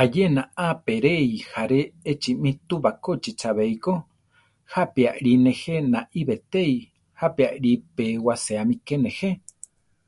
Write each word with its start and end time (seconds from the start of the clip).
Ayena 0.00 0.42
a 0.66 0.68
peréi 0.84 1.30
járe 1.50 1.80
echimi 2.12 2.50
túu 2.66 2.80
bakóchi 2.84 3.32
chabéiko, 3.40 3.94
jápi 4.72 5.02
Ali 5.12 5.32
nejé 5.44 5.76
naí 5.92 6.20
betéi, 6.28 6.74
jápi 7.20 7.42
Ali 7.52 7.72
pe 7.94 8.04
waséami 8.26 8.76
ke 8.86 8.94
nejé. 9.02 9.30